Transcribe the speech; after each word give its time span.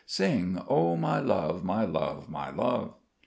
Sing 0.07 0.59
O, 0.67 0.95
my 0.95 1.19
love, 1.19 1.63
my 1.63 1.85
love, 1.85 2.27
my 2.27 2.49
love.... 2.49 2.95